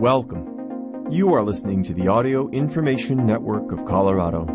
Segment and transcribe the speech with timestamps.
[0.00, 1.08] Welcome.
[1.10, 4.46] You are listening to the Audio Information Network of Colorado.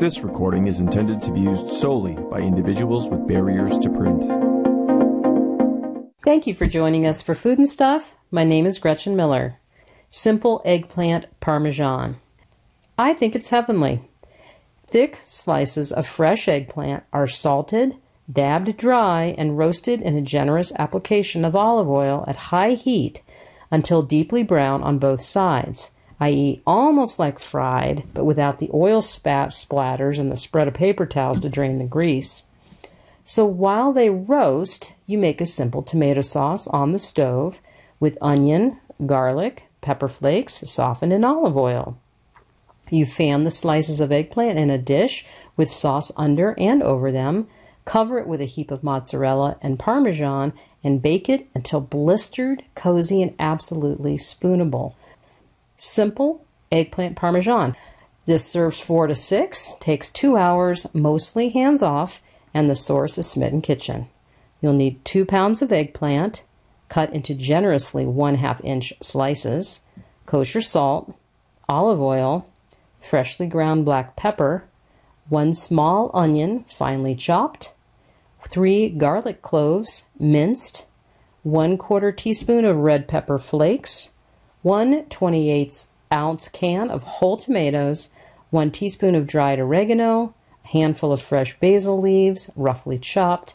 [0.00, 4.24] This recording is intended to be used solely by individuals with barriers to print.
[6.24, 8.16] Thank you for joining us for Food and Stuff.
[8.32, 9.60] My name is Gretchen Miller.
[10.10, 12.16] Simple eggplant parmesan.
[12.98, 14.02] I think it's heavenly.
[14.84, 17.94] Thick slices of fresh eggplant are salted,
[18.28, 23.22] dabbed dry, and roasted in a generous application of olive oil at high heat
[23.70, 29.50] until deeply brown on both sides, i.e., almost like fried, but without the oil spat
[29.50, 32.44] splatters and the spread of paper towels to drain the grease.
[33.24, 37.60] So while they roast, you make a simple tomato sauce on the stove
[38.00, 41.96] with onion, garlic, pepper flakes softened in olive oil.
[42.90, 45.24] You fan the slices of eggplant in a dish
[45.56, 47.46] with sauce under and over them,
[47.84, 50.52] cover it with a heap of mozzarella and parmesan,
[50.82, 54.94] and bake it until blistered, cozy, and absolutely spoonable.
[55.76, 57.76] Simple eggplant parmesan.
[58.26, 62.20] This serves four to six, takes two hours, mostly hands off,
[62.54, 64.08] and the source is Smitten Kitchen.
[64.60, 66.44] You'll need two pounds of eggplant,
[66.88, 69.80] cut into generously one half inch slices,
[70.26, 71.14] kosher salt,
[71.68, 72.46] olive oil,
[73.00, 74.64] freshly ground black pepper,
[75.28, 77.72] one small onion, finely chopped,
[78.50, 80.84] three garlic cloves, minced,
[81.42, 84.10] one quarter teaspoon of red pepper flakes,
[84.62, 88.08] one 28 ounce can of whole tomatoes,
[88.50, 90.34] one teaspoon of dried oregano,
[90.64, 93.54] a handful of fresh basil leaves, roughly chopped,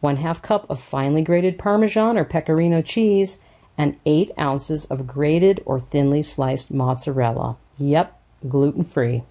[0.00, 3.38] one half cup of finely grated Parmesan or Pecorino cheese,
[3.78, 7.56] and eight ounces of grated or thinly sliced mozzarella.
[7.78, 9.22] Yep, gluten free.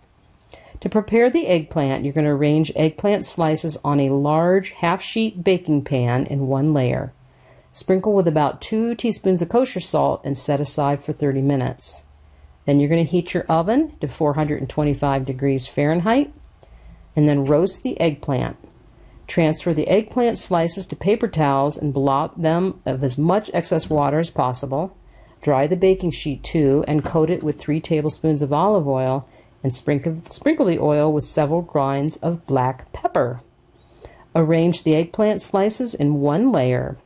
[0.81, 5.43] To prepare the eggplant, you're going to arrange eggplant slices on a large half sheet
[5.43, 7.13] baking pan in one layer.
[7.71, 12.03] Sprinkle with about two teaspoons of kosher salt and set aside for 30 minutes.
[12.65, 16.33] Then you're going to heat your oven to 425 degrees Fahrenheit
[17.15, 18.57] and then roast the eggplant.
[19.27, 24.17] Transfer the eggplant slices to paper towels and blot them of as much excess water
[24.17, 24.97] as possible.
[25.41, 29.27] Dry the baking sheet too and coat it with 3 tablespoons of olive oil
[29.63, 33.41] and sprinkle, sprinkle the oil with several grinds of black pepper.
[34.35, 36.97] Arrange the eggplant slices in one layer.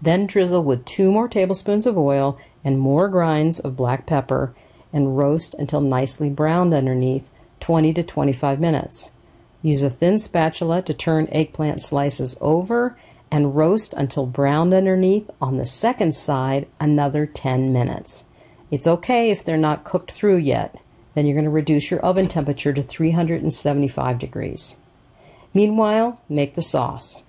[0.00, 4.54] Then drizzle with two more tablespoons of oil and more grinds of black pepper
[4.92, 7.30] and roast until nicely browned underneath
[7.60, 9.12] 20 to 25 minutes.
[9.62, 12.96] Use a thin spatula to turn eggplant slices over
[13.30, 18.24] and roast until browned underneath on the second side another 10 minutes.
[18.70, 20.80] It's okay if they're not cooked through yet.
[21.18, 24.76] Then you're going to reduce your oven temperature to 375 degrees.
[25.52, 27.24] Meanwhile, make the sauce.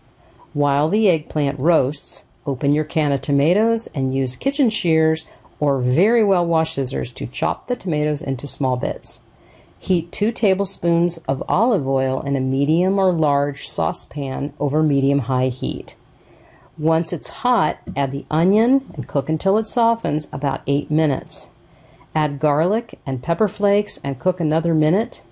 [0.53, 5.25] While the eggplant roasts, open your can of tomatoes and use kitchen shears
[5.59, 9.22] or very well washed scissors to chop the tomatoes into small bits.
[9.79, 15.47] Heat 2 tablespoons of olive oil in a medium or large saucepan over medium high
[15.47, 15.95] heat.
[16.77, 21.50] Once it's hot, add the onion and cook until it softens about 8 minutes.
[22.16, 25.24] Add garlic and pepper flakes and cook another minute.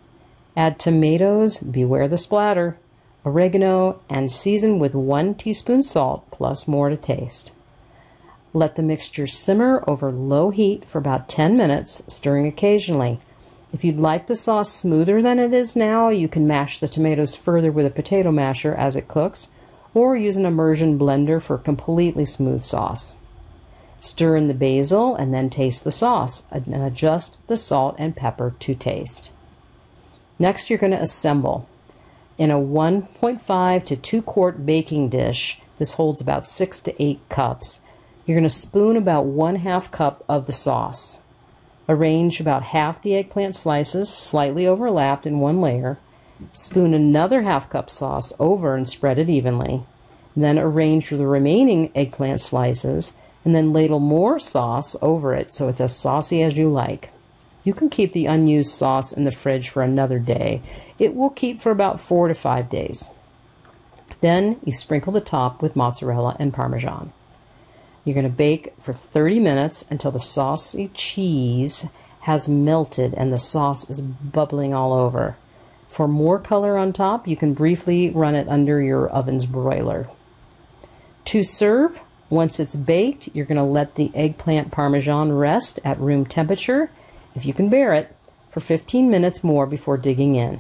[0.56, 2.78] Add tomatoes, beware the splatter,
[3.26, 7.52] oregano, and season with one teaspoon salt plus more to taste.
[8.54, 13.20] Let the mixture simmer over low heat for about 10 minutes, stirring occasionally.
[13.74, 17.36] If you'd like the sauce smoother than it is now, you can mash the tomatoes
[17.36, 19.50] further with a potato masher as it cooks,
[19.94, 23.16] or use an immersion blender for completely smooth sauce.
[24.00, 28.54] Stir in the basil and then taste the sauce and adjust the salt and pepper
[28.60, 29.32] to taste.
[30.40, 31.68] Next, you're going to assemble.
[32.38, 37.82] In a 1.5 to 2 quart baking dish, this holds about 6 to 8 cups,
[38.28, 41.22] you're going to spoon about 1 half cup of the sauce.
[41.88, 45.98] Arrange about half the eggplant slices, slightly overlapped in one layer.
[46.52, 49.84] Spoon another half cup sauce over and spread it evenly.
[50.36, 53.14] Then arrange the remaining eggplant slices
[53.48, 57.12] and then ladle more sauce over it so it's as saucy as you like.
[57.64, 60.62] You can keep the unused sauce in the fridge for another day.
[61.00, 63.10] It will keep for about four to five days.
[64.20, 67.14] Then you sprinkle the top with mozzarella and parmesan.
[68.04, 71.88] You're going to bake for 30 minutes until the saucy cheese
[72.24, 75.38] has melted and the sauce is bubbling all over.
[75.88, 80.10] For more color on top, you can briefly run it under your oven's broiler.
[81.24, 86.26] To serve, once it's baked, you're going to let the eggplant parmesan rest at room
[86.26, 86.90] temperature,
[87.36, 88.14] if you can bear it,
[88.52, 90.60] for 15 minutes more before digging in.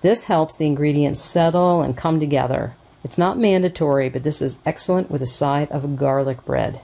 [0.00, 2.74] This helps the ingredients settle and come together.
[3.04, 6.80] It's not mandatory, but this is excellent with a side of garlic bread.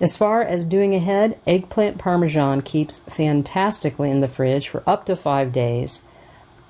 [0.00, 5.16] As far as doing ahead, eggplant parmesan keeps fantastically in the fridge for up to
[5.16, 6.02] five days.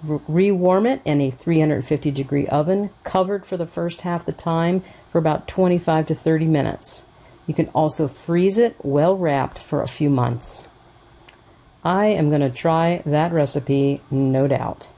[0.03, 5.19] Rewarm it in a 350 degree oven, covered for the first half the time for
[5.19, 7.05] about 25 to 30 minutes.
[7.47, 10.65] You can also freeze it well wrapped for a few months.
[11.85, 14.89] I am going to try that recipe, no doubt.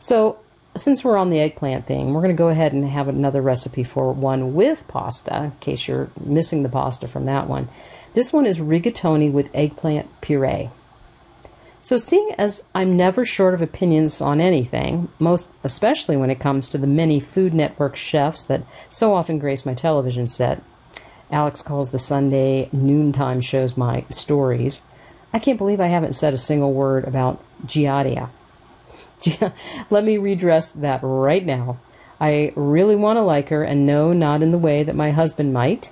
[0.00, 0.38] So,
[0.76, 3.82] since we're on the eggplant thing, we're going to go ahead and have another recipe
[3.82, 7.68] for one with pasta, in case you're missing the pasta from that one.
[8.14, 10.70] This one is rigatoni with eggplant puree.
[11.88, 16.68] So, seeing as I'm never short of opinions on anything, most especially when it comes
[16.68, 20.62] to the many Food Network chefs that so often grace my television set,
[21.30, 24.82] Alex calls the Sunday noontime shows my stories.
[25.32, 28.28] I can't believe I haven't said a single word about Giada.
[29.88, 31.78] Let me redress that right now.
[32.20, 35.54] I really want to like her, and no, not in the way that my husband
[35.54, 35.90] might.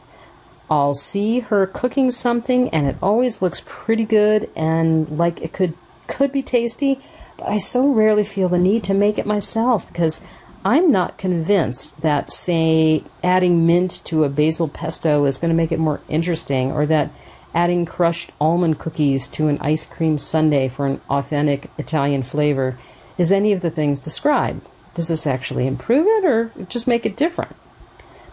[0.70, 5.72] I'll see her cooking something, and it always looks pretty good and like it could
[6.06, 7.00] could be tasty,
[7.36, 10.20] but I so rarely feel the need to make it myself because
[10.64, 15.70] I'm not convinced that, say, adding mint to a basil pesto is going to make
[15.70, 17.12] it more interesting, or that
[17.54, 22.78] adding crushed almond cookies to an ice cream sundae for an authentic Italian flavor
[23.16, 24.68] is any of the things described.
[24.94, 27.54] Does this actually improve it or just make it different?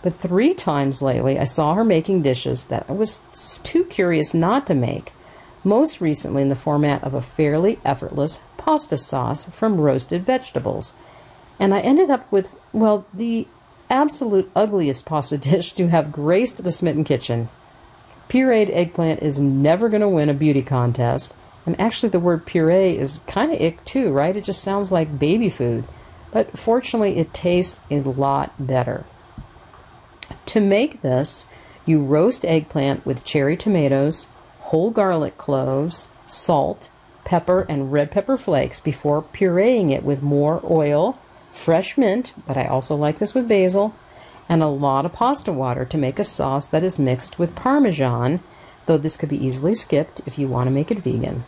[0.02, 3.22] But three times lately, I saw her making dishes that I was
[3.64, 5.14] too curious not to make,
[5.64, 10.94] most recently in the format of a fairly effortless pasta sauce from roasted vegetables.
[11.60, 13.48] And I ended up with, well, the
[13.90, 17.50] absolute ugliest pasta dish to have graced the Smitten Kitchen.
[18.30, 21.36] Pureed eggplant is never going to win a beauty contest,
[21.66, 24.36] and actually, the word puree is kind of ick too, right?
[24.36, 25.88] It just sounds like baby food.
[26.32, 29.06] But fortunately, it tastes a lot better.
[30.48, 31.48] To make this,
[31.86, 34.28] you roast eggplant with cherry tomatoes,
[34.74, 36.90] whole garlic cloves, salt,
[37.26, 41.16] pepper, and red pepper flakes before pureeing it with more oil,
[41.52, 43.94] fresh mint, but I also like this with basil,
[44.50, 48.40] and a lot of pasta water to make a sauce that is mixed with parmesan,
[48.88, 51.46] though this could be easily skipped if you want to make it vegan.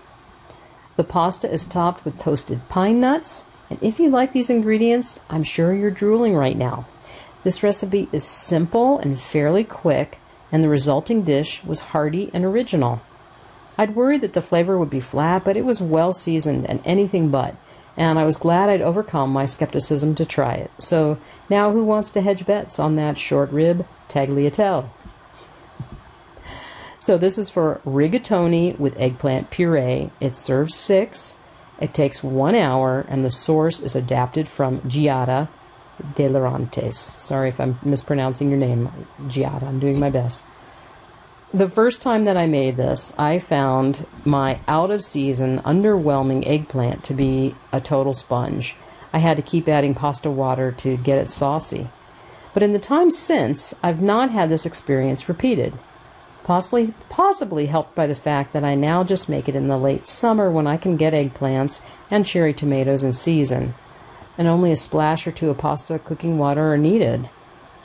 [0.95, 5.43] The pasta is topped with toasted pine nuts, and if you like these ingredients, I'm
[5.43, 6.85] sure you're drooling right now.
[7.43, 10.19] This recipe is simple and fairly quick,
[10.51, 13.01] and the resulting dish was hearty and original.
[13.77, 17.29] I'd worried that the flavor would be flat, but it was well seasoned and anything
[17.29, 17.55] but,
[17.97, 20.71] and I was glad I'd overcome my skepticism to try it.
[20.77, 21.17] So
[21.49, 24.89] now who wants to hedge bets on that short rib tagliatelle?
[26.99, 30.09] So this is for rigatoni with eggplant puree.
[30.19, 31.37] It serves six.
[31.79, 35.49] It takes one hour, and the source is adapted from Giada
[36.15, 36.95] de Laurentiis.
[36.95, 38.89] Sorry if I'm mispronouncing your name,
[39.23, 39.63] Giada.
[39.63, 40.43] I'm doing my best.
[41.55, 47.05] The first time that I made this, I found my out of season, underwhelming eggplant
[47.05, 48.75] to be a total sponge.
[49.13, 51.87] I had to keep adding pasta water to get it saucy.
[52.53, 55.73] But in the time since, I've not had this experience repeated
[56.43, 60.09] possibly, possibly helped by the fact that I now just make it in the late
[60.09, 61.81] summer when I can get eggplants
[62.11, 63.75] and cherry tomatoes in season,
[64.37, 67.29] and only a splash or two of pasta cooking water are needed.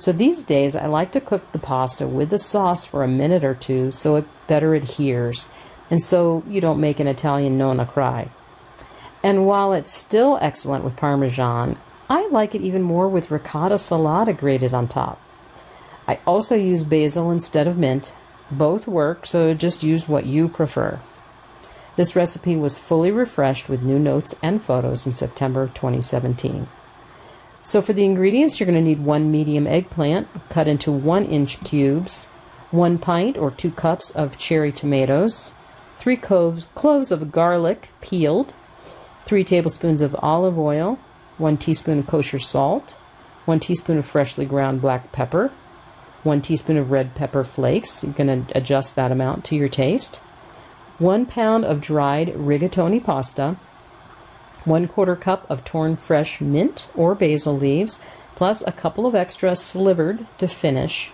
[0.01, 3.45] So these days I like to cook the pasta with the sauce for a minute
[3.45, 5.49] or two so it better adheres,
[5.91, 8.31] and so you don't make an Italian nonna cry.
[9.23, 11.77] And while it's still excellent with Parmesan,
[12.09, 15.21] I like it even more with ricotta salata grated on top.
[16.09, 18.15] I also use basil instead of mint,
[18.51, 20.99] both work, so just use what you prefer.
[21.97, 26.69] This recipe was fully refreshed with new notes and photos in September 2017.
[27.65, 31.63] So for the ingredients, you're going to need one medium eggplant cut into one inch
[31.63, 32.27] cubes,
[32.71, 35.53] one pint or two cups of cherry tomatoes,
[35.99, 38.53] three cloves, cloves of garlic peeled,
[39.25, 40.99] three tablespoons of olive oil,
[41.39, 42.97] one teaspoon of kosher salt,
[43.45, 45.53] one teaspoon of freshly ground black pepper,
[46.23, 48.05] one teaspoon of red pepper flakes.
[48.05, 50.17] You're going to adjust that amount to your taste.
[50.99, 53.57] One pound of dried rigatoni pasta.
[54.65, 57.99] One quarter cup of torn fresh mint or basil leaves,
[58.37, 61.13] plus a couple of extra slivered to finish.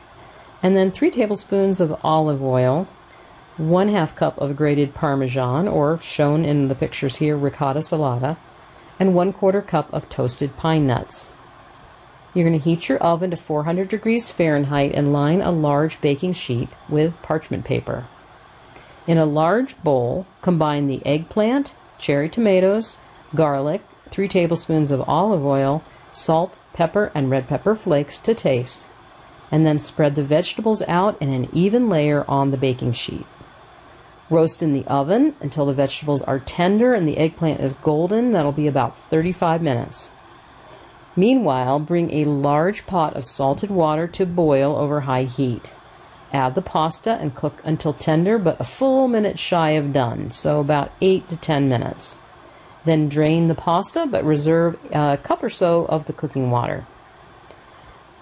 [0.63, 2.89] And then three tablespoons of olive oil.
[3.57, 8.37] One half cup of grated parmesan, or shown in the pictures here, ricotta salata.
[8.99, 11.35] And one quarter cup of toasted pine nuts.
[12.35, 16.35] You're going to heat your oven to 400 degrees Fahrenheit and line a large baking
[16.35, 18.07] sheet with parchment paper.
[19.07, 22.99] In a large bowl, combine the eggplant, cherry tomatoes,
[23.37, 28.89] garlic, 3 tablespoons of olive oil, salt, pepper, and red pepper flakes to taste.
[29.51, 33.27] and then spread the vegetables out in an even layer on the baking sheet.
[34.29, 38.33] Roast in the oven until the vegetables are tender and the eggplant is golden.
[38.33, 40.11] That'll be about 35 minutes.
[41.15, 45.73] Meanwhile, bring a large pot of salted water to boil over high heat.
[46.33, 50.59] Add the pasta and cook until tender, but a full minute shy of done, so
[50.59, 52.19] about 8 to 10 minutes.
[52.87, 56.87] Then drain the pasta, but reserve a cup or so of the cooking water.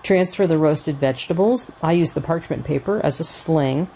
[0.02, 1.70] Transfer the roasted vegetables.
[1.82, 3.88] I use the parchment paper as a sling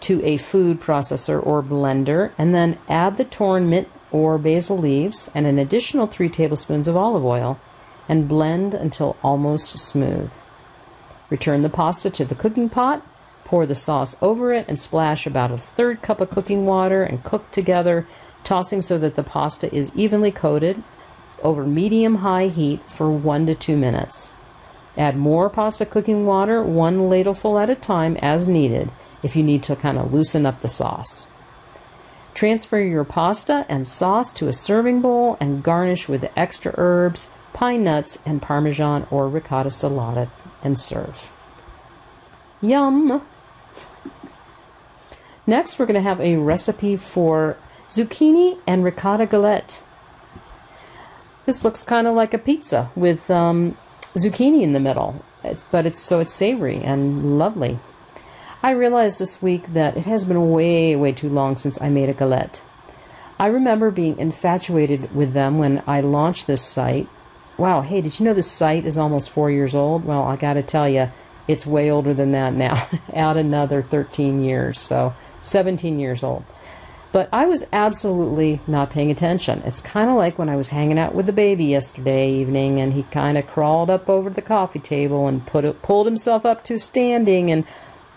[0.00, 5.30] to a food processor or blender, and then add the torn mint or basil leaves
[5.34, 7.58] and an additional 3 tablespoons of olive oil
[8.08, 10.32] and blend until almost smooth.
[11.30, 13.06] Return the pasta to the cooking pot,
[13.44, 17.24] pour the sauce over it, and splash about a third cup of cooking water and
[17.24, 18.06] cook together,
[18.44, 20.82] tossing so that the pasta is evenly coated
[21.42, 24.32] over medium high heat for 1 to 2 minutes.
[24.96, 28.90] Add more pasta cooking water, one ladleful at a time as needed,
[29.22, 31.26] if you need to kind of loosen up the sauce.
[32.34, 37.28] Transfer your pasta and sauce to a serving bowl and garnish with the extra herbs,
[37.52, 40.30] pine nuts, and parmesan or ricotta salata
[40.62, 41.30] and serve.
[42.60, 43.22] Yum!
[45.46, 47.56] Next, we're going to have a recipe for
[47.88, 49.80] zucchini and ricotta galette.
[51.46, 53.76] This looks kind of like a pizza with um,
[54.14, 57.78] zucchini in the middle, it's, but it's so it's savory and lovely.
[58.62, 62.08] I realized this week that it has been way, way too long since I made
[62.08, 62.62] a galette.
[63.40, 67.08] I remember being infatuated with them when I launched this site.
[67.58, 70.04] Wow, hey, did you know this site is almost four years old?
[70.04, 71.10] Well, I gotta tell you,
[71.48, 72.88] it's way older than that now.
[73.12, 75.12] Add another 13 years, so
[75.42, 76.44] 17 years old.
[77.12, 79.62] But I was absolutely not paying attention.
[79.66, 82.94] It's kind of like when I was hanging out with the baby yesterday evening and
[82.94, 86.64] he kind of crawled up over the coffee table and put it, pulled himself up
[86.64, 87.64] to standing and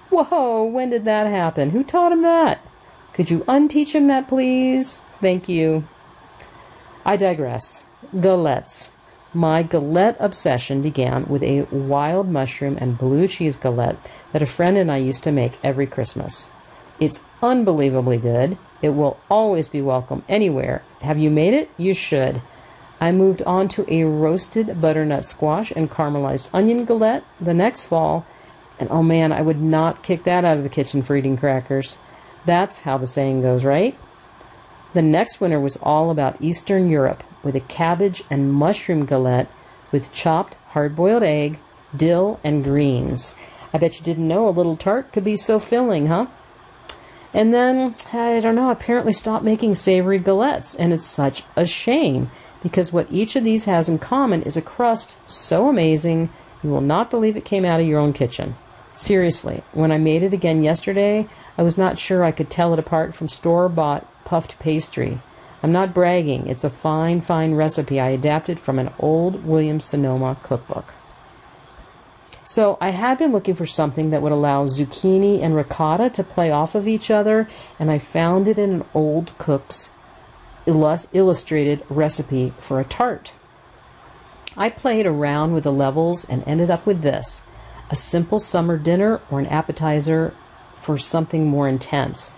[0.09, 1.71] Whoa, when did that happen?
[1.71, 2.61] Who taught him that?
[3.13, 5.03] Could you unteach him that, please?
[5.19, 5.87] Thank you.
[7.05, 7.83] I digress.
[8.15, 8.91] Galettes.
[9.33, 13.97] My galette obsession began with a wild mushroom and blue cheese galette
[14.31, 16.49] that a friend and I used to make every Christmas.
[16.99, 18.57] It's unbelievably good.
[18.85, 20.83] It will always be welcome anywhere.
[21.01, 21.71] Have you made it?
[21.75, 22.43] You should.
[23.01, 28.27] I moved on to a roasted butternut squash and caramelized onion galette the next fall
[28.79, 31.97] and oh man, I would not kick that out of the kitchen for eating crackers.
[32.45, 33.97] That's how the saying goes, right?
[34.93, 39.49] The next winter was all about Eastern Europe with a cabbage and mushroom galette
[39.91, 41.59] with chopped hard boiled egg,
[41.95, 43.33] dill, and greens.
[43.73, 46.27] I bet you didn't know a little tart could be so filling, huh?
[47.35, 52.31] And then, I don't know, apparently stopped making savory galettes, and it's such a shame
[52.63, 56.29] because what each of these has in common is a crust so amazing
[56.63, 58.55] you will not believe it came out of your own kitchen.
[58.93, 61.27] Seriously, when I made it again yesterday,
[61.57, 65.19] I was not sure I could tell it apart from store bought puffed pastry.
[65.61, 70.37] I'm not bragging, it's a fine, fine recipe I adapted from an old Williams Sonoma
[70.41, 70.93] cookbook.
[72.45, 76.51] So I had been looking for something that would allow zucchini and ricotta to play
[76.51, 77.49] off of each other,
[77.79, 79.91] and I found it in an old cook's
[80.67, 83.33] illustrated recipe for a tart.
[84.57, 87.43] I played around with the levels and ended up with this
[87.89, 90.33] a simple summer dinner or an appetizer
[90.77, 92.31] for something more intense.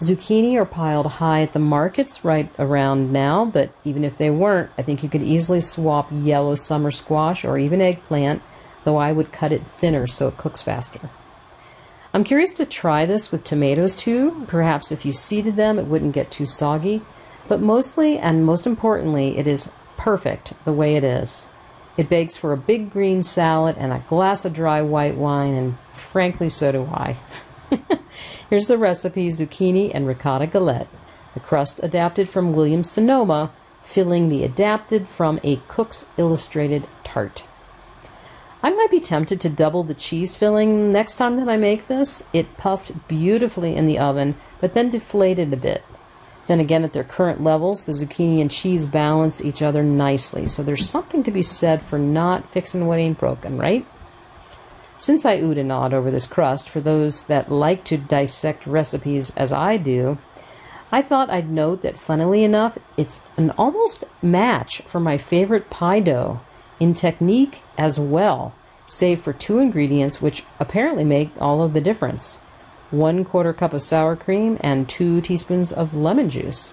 [0.00, 4.70] Zucchini are piled high at the markets right around now, but even if they weren't,
[4.78, 8.42] I think you could easily swap yellow summer squash or even eggplant,
[8.84, 11.10] though I would cut it thinner so it cooks faster.
[12.12, 14.44] I'm curious to try this with tomatoes too.
[14.46, 17.02] Perhaps if you seeded them, it wouldn't get too soggy.
[17.48, 21.48] But mostly and most importantly, it is perfect the way it is.
[21.96, 25.78] It begs for a big green salad and a glass of dry white wine, and
[25.94, 27.16] frankly, so do I.
[28.50, 30.88] Here's the recipe zucchini and ricotta galette.
[31.34, 37.44] The crust adapted from Williams Sonoma, filling the adapted from a Cook's Illustrated tart.
[38.64, 42.22] I might be tempted to double the cheese filling next time that I make this.
[42.32, 45.84] It puffed beautifully in the oven, but then deflated a bit.
[46.48, 50.46] Then again, at their current levels, the zucchini and cheese balance each other nicely.
[50.46, 53.86] So there's something to be said for not fixing what ain't broken, right?
[54.96, 59.52] Since I oohed and over this crust, for those that like to dissect recipes as
[59.52, 60.16] I do,
[60.90, 66.00] I thought I'd note that, funnily enough, it's an almost match for my favorite pie
[66.00, 66.40] dough
[66.84, 68.54] in technique as well,
[68.86, 72.38] save for two ingredients which apparently make all of the difference
[72.90, 76.72] one quarter cup of sour cream, and two teaspoons of lemon juice.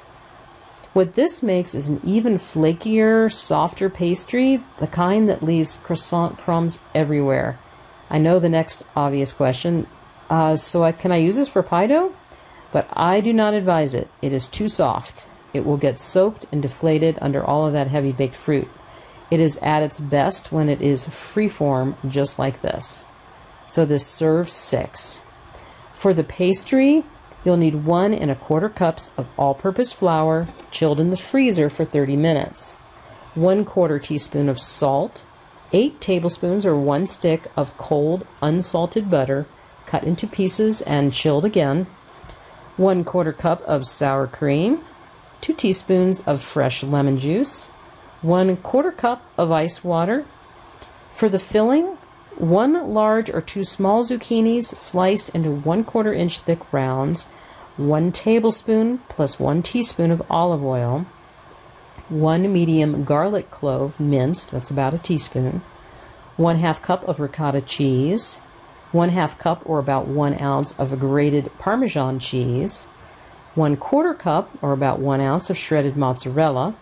[0.92, 6.80] What this makes is an even flakier, softer pastry, the kind that leaves croissant crumbs
[6.94, 7.58] everywhere.
[8.10, 9.88] I know the next obvious question.
[10.30, 12.14] Uh, so I, can I use this for pie dough?
[12.74, 14.10] But I do not advise it.
[14.22, 15.28] It is too soft.
[15.54, 18.68] It will get soaked and deflated under all of that heavy baked fruit.
[19.32, 23.06] It is at its best when it is free-form, just like this.
[23.70, 25.22] So this serves six.
[25.94, 27.06] For the pastry,
[27.46, 31.86] you'll need one and a quarter cups of all-purpose flour chilled in the freezer for
[31.86, 32.74] 30 minutes,
[33.34, 35.24] one quarter teaspoon of salt,
[35.72, 39.46] eight tablespoons or one stick of cold unsalted butter
[39.86, 41.88] cut into pieces and chilled again,
[42.78, 44.82] one quarter cup of sour cream,
[45.40, 47.70] two teaspoons of fresh lemon juice,
[48.22, 50.26] one quarter cup of ice water.
[51.14, 51.98] For the filling,
[52.38, 57.26] one large or two small zucchinis sliced into one quarter inch thick rounds,
[57.78, 61.06] one tablespoon plus one teaspoon of olive oil,
[62.10, 65.62] one medium garlic clove minced, that's about a teaspoon,
[66.38, 68.40] one half cup of ricotta cheese,
[68.92, 72.86] one half cup or about one ounce of grated Parmesan cheese,
[73.56, 76.76] one quarter cup or about one ounce of shredded mozzarella,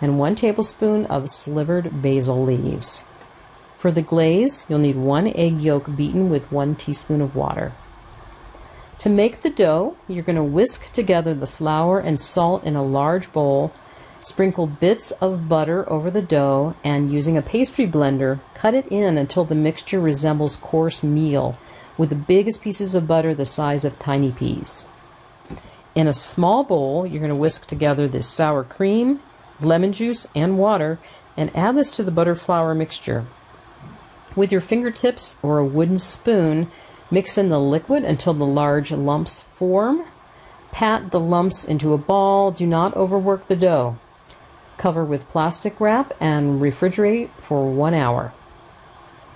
[0.00, 3.04] and 1 tablespoon of slivered basil leaves.
[3.76, 7.72] For the glaze, you'll need 1 egg yolk beaten with 1 teaspoon of water.
[8.98, 12.82] To make the dough, you're going to whisk together the flour and salt in a
[12.82, 13.72] large bowl,
[14.22, 19.18] sprinkle bits of butter over the dough, and using a pastry blender, cut it in
[19.18, 21.58] until the mixture resembles coarse meal,
[21.98, 24.86] with the biggest pieces of butter the size of tiny peas.
[25.94, 29.20] In a small bowl, you're going to whisk together this sour cream,
[29.60, 30.98] lemon juice, and water,
[31.36, 33.26] and add this to the butter flour mixture.
[34.34, 36.70] With your fingertips or a wooden spoon,
[37.10, 40.04] mix in the liquid until the large lumps form.
[40.72, 42.50] Pat the lumps into a ball.
[42.50, 43.96] Do not overwork the dough.
[44.76, 48.34] Cover with plastic wrap and refrigerate for one hour.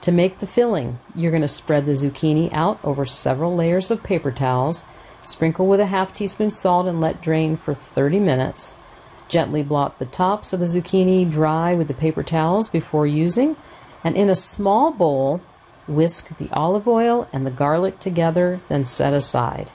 [0.03, 4.03] To make the filling, you're going to spread the zucchini out over several layers of
[4.03, 4.85] paper towels.
[5.23, 8.77] Sprinkle with a half teaspoon salt and let drain for 30 minutes.
[9.31, 13.57] Gently blot the tops of the zucchini dry with the paper towels before using,
[14.05, 15.41] and in a small bowl,
[15.87, 19.71] whisk the olive oil and the garlic together, then set aside.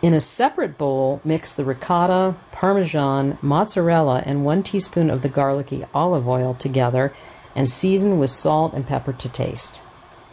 [0.00, 5.84] In a separate bowl, mix the ricotta, parmesan, mozzarella, and one teaspoon of the garlicky
[5.94, 7.14] olive oil together
[7.54, 9.82] and season with salt and pepper to taste.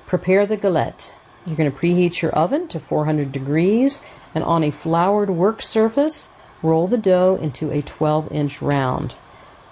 [0.05, 1.13] Prepare the galette.
[1.45, 4.01] You're going to preheat your oven to 400 degrees
[4.33, 6.29] and on a floured work surface,
[6.63, 9.15] Roll the dough into a 12 inch round.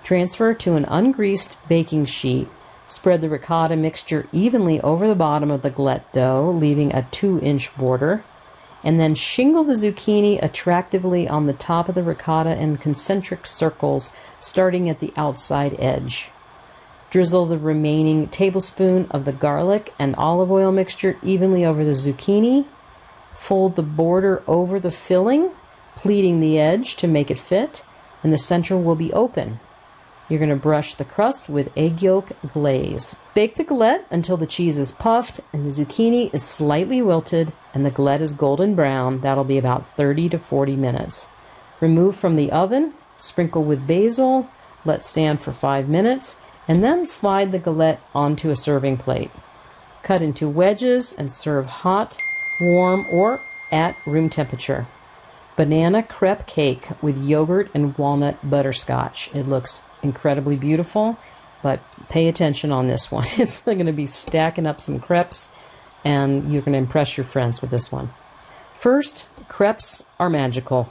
[0.03, 2.49] Transfer to an ungreased baking sheet.
[2.85, 7.39] Spread the ricotta mixture evenly over the bottom of the galette dough, leaving a 2
[7.39, 8.25] inch border.
[8.83, 14.11] And then shingle the zucchini attractively on the top of the ricotta in concentric circles,
[14.41, 16.29] starting at the outside edge.
[17.09, 22.65] Drizzle the remaining tablespoon of the garlic and olive oil mixture evenly over the zucchini.
[23.33, 25.51] Fold the border over the filling
[25.95, 27.83] pleating the edge to make it fit,
[28.23, 29.59] and the center will be open.
[30.31, 33.17] You're going to brush the crust with egg yolk glaze.
[33.33, 37.85] Bake the galette until the cheese is puffed and the zucchini is slightly wilted and
[37.85, 39.19] the galette is golden brown.
[39.19, 41.27] That'll be about 30 to 40 minutes.
[41.81, 44.47] Remove from the oven, sprinkle with basil,
[44.85, 49.31] let stand for 5 minutes, and then slide the galette onto a serving plate.
[50.01, 52.17] Cut into wedges and serve hot,
[52.61, 54.87] warm, or at room temperature
[55.55, 59.29] banana crepe cake with yogurt and walnut butterscotch.
[59.33, 61.17] It looks incredibly beautiful,
[61.61, 63.27] but pay attention on this one.
[63.37, 65.53] It's going to be stacking up some crepes,
[66.03, 68.11] and you're going to impress your friends with this one.
[68.73, 70.89] First, crepes are magical.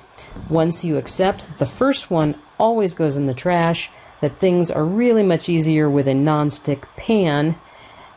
[0.48, 4.84] Once you accept that the first one always goes in the trash, that things are
[4.84, 7.56] really much easier with a non-stick pan,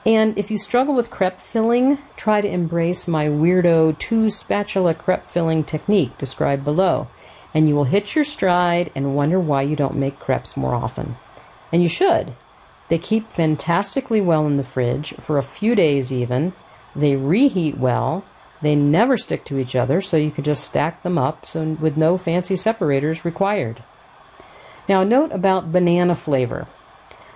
[0.05, 5.25] and if you struggle with crepe filling, try to embrace my weirdo two spatula crepe
[5.25, 7.07] filling technique described below,
[7.53, 11.15] and you will hit your stride and wonder why you don't make crepes more often.
[11.71, 12.33] And you should.
[12.89, 16.53] They keep fantastically well in the fridge for a few days even.
[16.95, 18.25] They reheat well.
[18.61, 21.97] They never stick to each other, so you can just stack them up so with
[21.97, 23.83] no fancy separators required.
[24.87, 26.67] Now, note about banana flavor.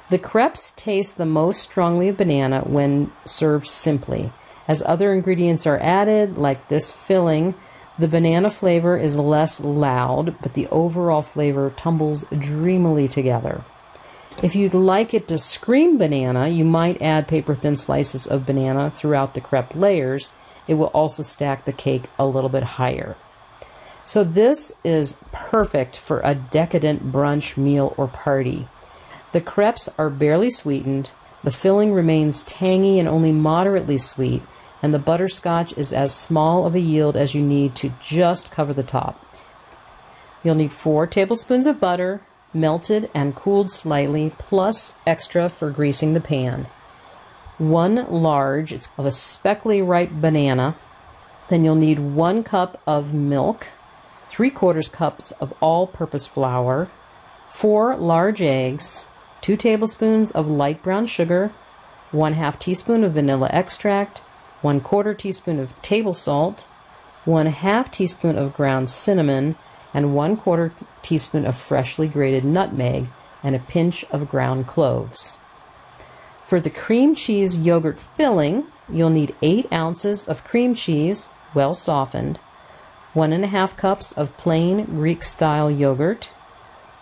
[0.09, 4.31] The crepes taste the most strongly of banana when served simply.
[4.67, 7.55] As other ingredients are added, like this filling,
[7.99, 13.63] the banana flavor is less loud, but the overall flavor tumbles dreamily together.
[14.43, 18.91] If you'd like it to scream banana, you might add paper thin slices of banana
[18.91, 20.31] throughout the crepe layers.
[20.67, 23.15] It will also stack the cake a little bit higher.
[24.03, 28.67] So, this is perfect for a decadent brunch meal or party.
[29.33, 31.11] The crepes are barely sweetened,
[31.43, 34.41] The filling remains tangy and only moderately sweet,
[34.81, 38.73] and the butterscotch is as small of a yield as you need to just cover
[38.73, 39.23] the top.
[40.43, 42.21] You'll need 4 tablespoons of butter,
[42.53, 46.67] melted and cooled slightly, plus extra for greasing the pan.
[47.57, 50.75] One large of a speckly ripe banana.
[51.49, 53.67] Then you'll need one cup of milk,
[54.29, 56.89] three quarters cups of all purpose flour,
[57.49, 59.07] four large eggs,
[59.41, 61.51] two tablespoons of light brown sugar,
[62.11, 64.19] one half teaspoon of vanilla extract,
[64.61, 66.67] one quarter teaspoon of table salt,
[67.25, 69.55] one half teaspoon of ground cinnamon,
[69.93, 73.07] and one quarter teaspoon of freshly grated nutmeg,
[73.43, 75.39] and a pinch of ground cloves.
[76.45, 82.39] For the cream cheese yogurt filling, you'll need 8 ounces of cream cheese, well softened,
[83.13, 86.31] 1 and a half cups of plain Greek style yogurt,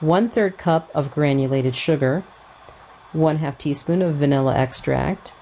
[0.01, 2.23] 1 third cup of granulated sugar,
[3.13, 5.33] 1 half teaspoon of vanilla extract,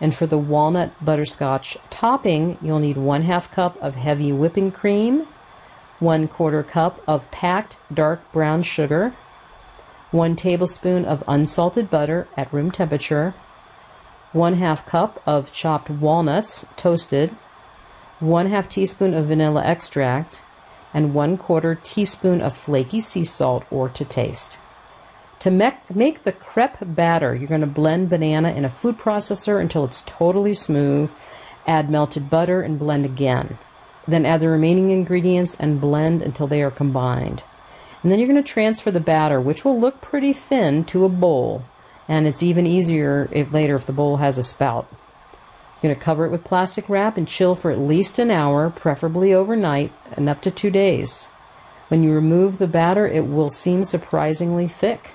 [0.00, 5.26] and for the walnut butterscotch topping, you'll need 1 half cup of heavy whipping cream,
[5.98, 9.12] 1 quarter cup of packed dark brown sugar,
[10.12, 13.34] 1 tablespoon of unsalted butter at room temperature,
[14.32, 17.34] 1 half cup of chopped walnuts toasted,
[18.20, 20.42] 1 half teaspoon of vanilla extract,
[20.92, 24.58] and 1 quarter teaspoon of flaky sea salt or to taste.
[25.40, 29.84] To make the crepe batter, you're going to blend banana in a food processor until
[29.84, 31.10] it's totally smooth.
[31.66, 33.58] Add melted butter and blend again.
[34.06, 37.42] Then add the remaining ingredients and blend until they are combined.
[38.02, 41.08] And then you're going to transfer the batter, which will look pretty thin, to a
[41.08, 41.64] bowl.
[42.08, 44.92] And it's even easier if later if the bowl has a spout.
[45.80, 48.68] You're going to cover it with plastic wrap and chill for at least an hour,
[48.68, 51.28] preferably overnight, and up to two days.
[51.88, 55.12] When you remove the batter, it will seem surprisingly thick,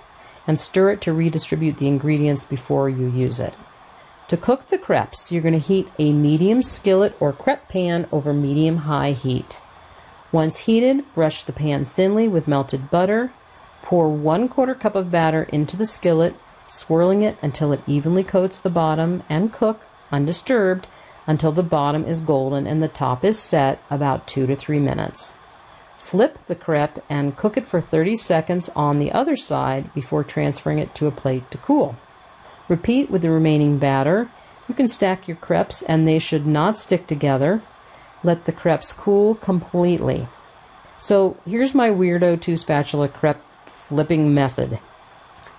[0.47, 3.53] and stir it to redistribute the ingredients before you use it.
[4.29, 8.33] To cook the crepes, you're going to heat a medium skillet or crepe pan over
[8.33, 9.61] medium high heat.
[10.31, 13.31] Once heated, brush the pan thinly with melted butter.
[13.83, 16.35] Pour one quarter cup of batter into the skillet,
[16.67, 20.87] swirling it until it evenly coats the bottom, and cook, undisturbed,
[21.27, 25.35] until the bottom is golden and the top is set about 2 to 3 minutes.
[25.97, 30.77] Flip the crepe and cook it for 30 seconds on the other side before transferring
[30.77, 31.95] it to a plate to cool.
[32.67, 34.29] Repeat with the remaining batter.
[34.67, 37.63] You can stack your crepes and they should not stick together.
[38.23, 40.27] Let the crepes cool completely.
[40.99, 44.79] So here's my weirdo two spatula crepe flipping method.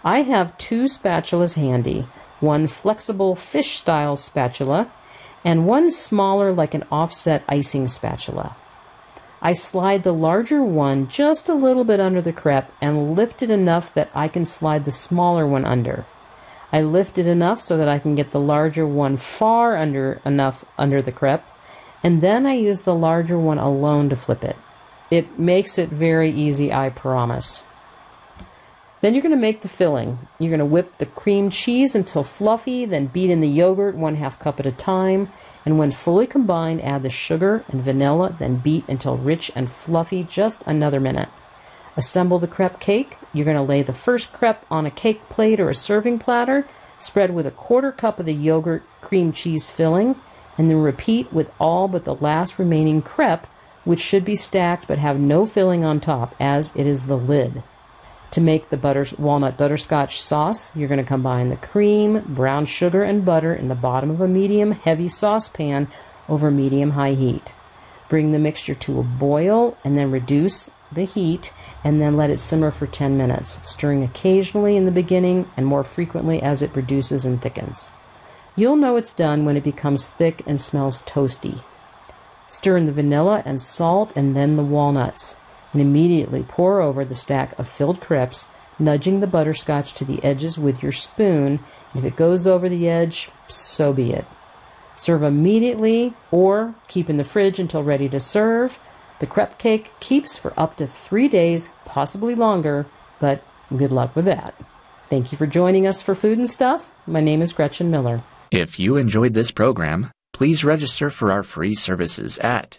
[0.05, 2.07] I have two spatulas handy,
[2.41, 4.91] one flexible fish style spatula
[5.45, 8.57] and one smaller like an offset icing spatula.
[9.41, 13.51] I slide the larger one just a little bit under the crepe and lift it
[13.51, 16.05] enough that I can slide the smaller one under.
[16.73, 20.65] I lift it enough so that I can get the larger one far under enough
[20.77, 21.45] under the crepe,
[22.03, 24.57] and then I use the larger one alone to flip it.
[25.11, 27.65] It makes it very easy, I promise.
[29.01, 30.19] Then you're going to make the filling.
[30.39, 34.15] You're going to whip the cream cheese until fluffy, then beat in the yogurt one
[34.15, 35.31] half cup at a time,
[35.67, 40.25] and when fully combined, add the sugar and vanilla, then beat until rich and fluffy
[40.25, 41.29] just another minute.
[41.97, 43.19] Assemble the crepe cake.
[43.35, 46.67] You're going to lay the first crepe on a cake plate or a serving platter,
[46.99, 50.17] spread with a quarter cup of the yogurt cream cheese filling,
[50.57, 53.47] and then repeat with all but the last remaining crepe,
[53.85, 57.63] which should be stacked but have no filling on top, as it is the lid.
[58.37, 63.25] To make the walnut butterscotch sauce, you're going to combine the cream, brown sugar, and
[63.25, 65.89] butter in the bottom of a medium heavy saucepan
[66.29, 67.55] over medium high heat.
[68.11, 72.39] Bring the mixture to a boil and then reduce the heat and then let it
[72.39, 77.25] simmer for 10 minutes, stirring occasionally in the beginning and more frequently as it reduces
[77.25, 77.91] and thickens.
[78.55, 81.63] You'll know it's done when it becomes thick and smells toasty.
[82.49, 85.37] Stir in the vanilla and salt and then the walnuts,
[85.77, 90.57] and immediately pour over the stack of filled crepes, nudging the butterscotch to the edges
[90.57, 91.61] with your spoon.
[91.93, 94.25] And if it goes over the edge, so be it.
[94.97, 98.79] Serve immediately or keep in the fridge until ready to serve.
[99.19, 102.87] The crepe cake keeps for up to three days, possibly longer,
[103.21, 103.45] but
[103.77, 104.55] good luck with that.
[105.11, 106.91] Thank you for joining us for Food and Stuff.
[107.07, 108.23] My name is Gretchen Miller.
[108.51, 112.79] If you enjoyed this program, please register for our free services at